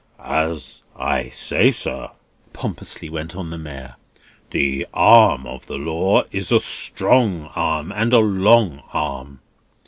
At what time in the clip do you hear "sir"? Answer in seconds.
1.71-2.09